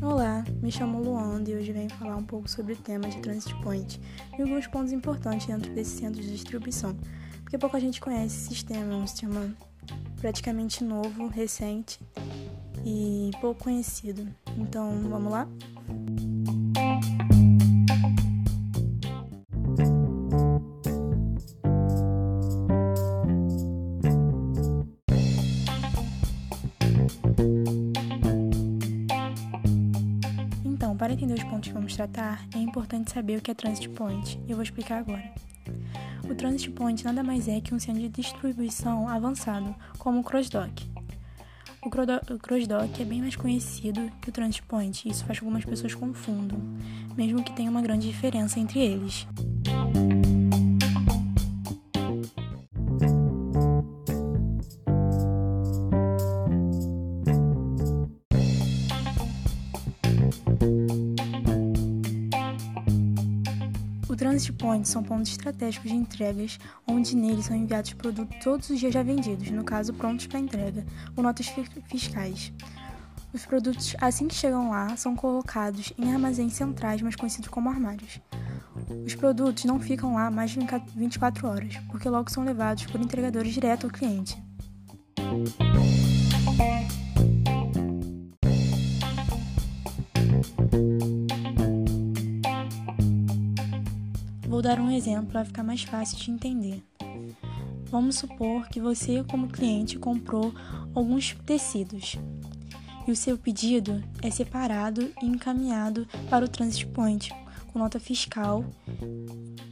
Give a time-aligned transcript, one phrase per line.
[0.00, 3.54] Olá, me chamo Luanda e hoje venho falar um pouco sobre o tema de Transit
[3.62, 4.00] Point
[4.38, 6.96] e alguns pontos importantes dentro desse centro de distribuição,
[7.42, 9.52] porque pouca gente conhece esse sistema, é um sistema
[10.20, 11.98] praticamente novo, recente
[12.84, 14.28] e pouco conhecido.
[14.56, 15.48] Então, vamos lá?
[31.02, 34.38] Para entender os pontos que vamos tratar, é importante saber o que é Transit Point,
[34.48, 35.34] eu vou explicar agora.
[36.30, 40.88] O Transit Point nada mais é que um centro de distribuição avançado, como o CrossDock.
[41.84, 45.48] O CrossDock é bem mais conhecido que o Transit Point, e isso faz com que
[45.48, 46.60] algumas pessoas confundam,
[47.16, 49.26] mesmo que tenha uma grande diferença entre eles.
[60.60, 60.81] O
[64.22, 66.56] Transit Point são pontos estratégicos de entregas,
[66.86, 70.86] onde neles são enviados produtos todos os dias já vendidos, no caso prontos para entrega,
[71.16, 71.52] com notas
[71.88, 72.52] fiscais.
[73.34, 78.20] Os produtos, assim que chegam lá, são colocados em armazéns centrais, mais conhecidos como armários.
[79.04, 80.60] Os produtos não ficam lá mais de
[80.94, 84.40] 24 horas, porque logo são levados por entregadores direto ao cliente.
[94.52, 96.84] Vou dar um exemplo para ficar mais fácil de entender.
[97.86, 100.52] Vamos supor que você, como cliente, comprou
[100.94, 102.16] alguns tecidos
[103.08, 107.34] e o seu pedido é separado e encaminhado para o Transit Point
[107.72, 108.62] com nota fiscal.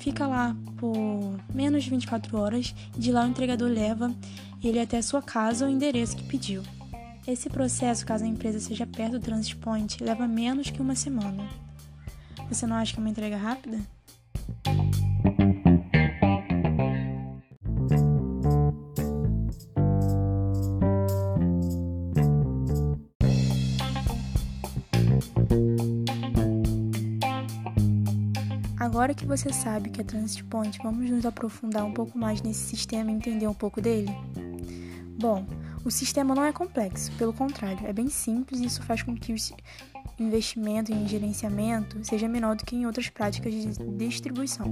[0.00, 4.12] Fica lá por menos de 24 horas e de lá o entregador leva
[4.60, 6.64] ele até a sua casa ou endereço que pediu.
[7.28, 11.48] Esse processo, caso a empresa seja perto do Transit Point, leva menos que uma semana.
[12.48, 13.78] Você não acha que é uma entrega rápida?
[28.84, 32.42] Agora que você sabe o que é Transit Point, vamos nos aprofundar um pouco mais
[32.42, 34.14] nesse sistema e entender um pouco dele?
[35.18, 35.46] Bom,
[35.82, 39.32] o sistema não é complexo, pelo contrário, é bem simples e isso faz com que
[39.32, 39.36] o
[40.18, 44.66] investimento em gerenciamento seja menor do que em outras práticas de distribuição.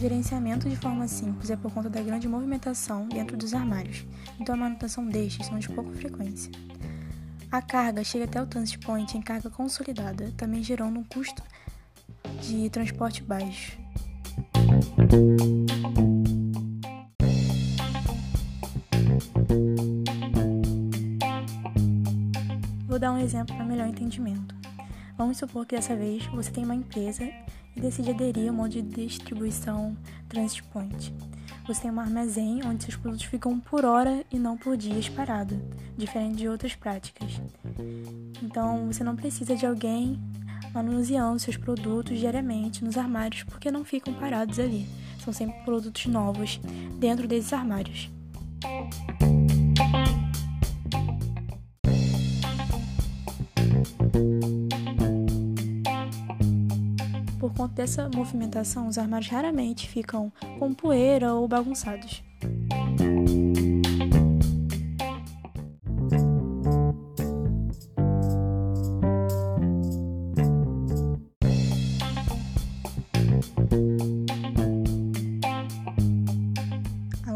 [0.00, 4.04] gerenciamento de forma simples é por conta da grande movimentação dentro dos armários,
[4.40, 6.50] então a manutenção destes são de pouca frequência.
[7.52, 11.42] A carga chega até o transit point em carga consolidada, também gerando um custo
[12.40, 13.78] de transporte baixo.
[22.86, 24.54] Vou dar um exemplo para melhor entendimento.
[25.18, 27.30] Vamos supor que dessa vez você tem uma empresa
[27.76, 29.96] e decide aderir ao modo de distribuição
[30.28, 31.14] Transit Point.
[31.66, 35.60] Você tem um armazém onde seus produtos ficam por hora e não por dias parado,
[35.96, 37.40] diferente de outras práticas.
[38.42, 40.18] Então, você não precisa de alguém
[40.72, 44.86] manuseando seus produtos diariamente nos armários porque não ficam parados ali.
[45.24, 46.60] São sempre produtos novos
[46.98, 48.10] dentro desses armários.
[57.50, 62.22] Por conta dessa movimentação, os armários raramente ficam com poeira ou bagunçados.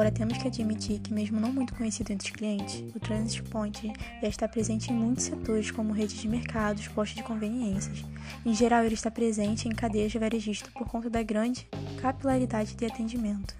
[0.00, 3.92] Agora temos que admitir que, mesmo não muito conhecido entre os clientes, o Transit Point
[4.22, 8.02] já está presente em muitos setores, como redes de mercados, postos de conveniências.
[8.46, 11.68] Em geral, ele está presente em cadeias de varejista por conta da grande
[12.00, 13.54] capilaridade de atendimento.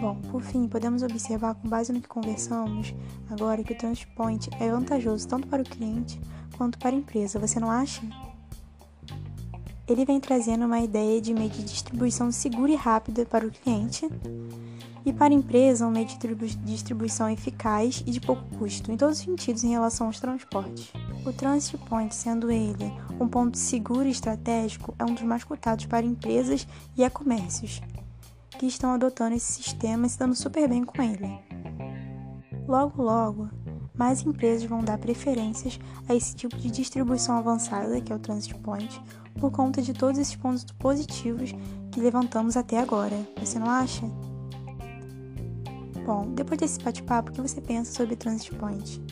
[0.00, 2.94] Bom, por fim, podemos observar com base no que conversamos
[3.30, 6.18] agora que o Transpoint é vantajoso tanto para o cliente
[6.56, 8.02] quanto para a empresa, você não acha?
[9.92, 14.08] ele vem trazendo uma ideia de meio de distribuição segura e rápida para o cliente
[15.04, 19.18] e para a empresa um meio de distribuição eficaz e de pouco custo, em todos
[19.18, 20.92] os sentidos em relação aos transportes.
[21.26, 25.86] O Transit Point, sendo ele um ponto seguro e estratégico, é um dos mais cotados
[25.86, 26.66] para empresas
[26.96, 27.80] e e-comércios
[28.60, 31.40] que estão adotando esse sistema e se dando super bem com ele.
[32.68, 33.48] Logo, logo,
[33.94, 38.54] mais empresas vão dar preferências a esse tipo de distribuição avançada, que é o Transit
[38.58, 39.02] Point,
[39.40, 41.54] por conta de todos esses pontos positivos
[41.90, 43.16] que levantamos até agora.
[43.38, 44.04] Você não acha?
[46.04, 49.02] Bom, depois desse bate-papo, o que você pensa sobre Transit Point?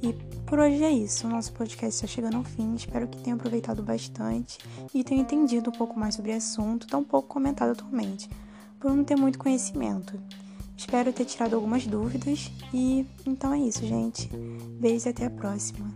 [0.00, 0.14] E
[0.50, 1.28] por hoje é isso.
[1.28, 2.74] O nosso podcast está chegando ao fim.
[2.74, 4.58] Espero que tenha aproveitado bastante
[4.92, 8.28] e tenha entendido um pouco mais sobre o assunto, tão pouco comentado atualmente,
[8.80, 10.20] por não ter muito conhecimento.
[10.76, 14.28] Espero ter tirado algumas dúvidas e então é isso, gente.
[14.80, 15.94] Beijos e até a próxima.